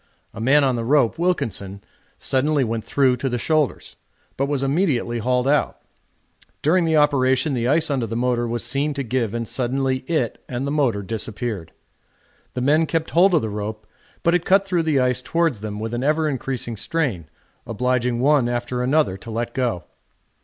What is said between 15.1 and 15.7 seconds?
towards